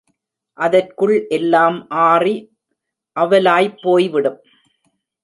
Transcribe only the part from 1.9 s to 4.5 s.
ஆறி அவலாய்ப் போய்விடும்.